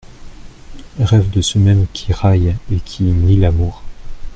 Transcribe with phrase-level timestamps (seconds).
[0.97, 3.83] Rêve de ceux mêmes qui raillent et qui nient l’amour.